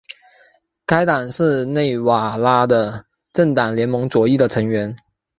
[0.87, 4.97] 该党是纳瓦拉的政党联盟左翼的成员。